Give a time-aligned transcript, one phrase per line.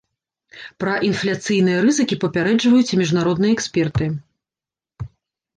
[0.83, 4.09] Пра інфляцыйныя рызыкі папярэджваюць і міжнародныя эксперты.